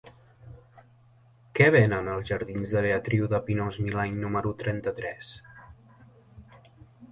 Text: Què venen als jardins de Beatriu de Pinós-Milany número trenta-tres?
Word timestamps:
Què 1.59 1.67
venen 1.75 2.09
als 2.13 2.31
jardins 2.31 2.73
de 2.77 2.83
Beatriu 2.87 3.29
de 3.35 3.43
Pinós-Milany 3.51 4.19
número 4.25 4.57
trenta-tres? 4.65 5.37